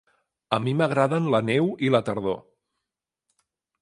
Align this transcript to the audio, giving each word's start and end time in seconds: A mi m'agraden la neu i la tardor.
A 0.55 0.57
mi 0.63 0.71
m'agraden 0.79 1.27
la 1.35 1.41
neu 1.49 1.69
i 1.89 1.93
la 1.97 2.03
tardor. 2.09 2.41